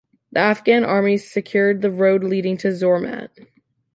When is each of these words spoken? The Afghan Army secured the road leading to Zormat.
The 0.31 0.39
Afghan 0.39 0.83
Army 0.83 1.19
secured 1.19 1.83
the 1.83 1.91
road 1.91 2.23
leading 2.23 2.57
to 2.57 2.69
Zormat. 2.69 3.29